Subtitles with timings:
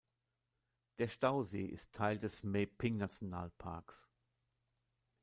[0.97, 4.09] Der Stausee ist Teil des Mae-Ping-Nationalparks.